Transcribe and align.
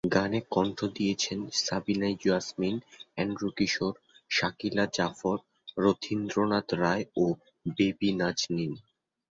গানে 0.13 0.39
কণ্ঠ 0.49 0.77
দিয়েছেন 0.97 1.39
সাবিনা 1.63 2.09
ইয়াসমিন, 2.15 2.75
এন্ড্রু 3.17 3.49
কিশোর, 3.57 3.93
শাকিলা 4.31 4.85
জাফর, 4.93 5.37
রথীন্দ্রনাথ 5.77 6.67
রায় 6.73 7.05
ও 7.17 7.25
বেবি 7.77 8.09
নাজনীন। 8.19 8.73